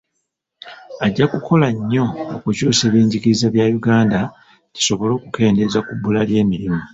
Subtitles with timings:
[1.05, 2.05] Ajja kukola nnyo
[2.35, 4.19] okukyusa ebyenjigiriza bya Uganda,
[4.75, 6.81] kisobole okukendeeza ku bbula ly'emirimu.